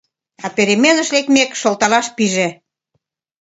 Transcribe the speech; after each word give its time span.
А 0.45 0.47
переменыш 0.55 1.09
лекмек, 1.15 1.51
шылталаш 1.61 2.07
пиже: 2.15 2.47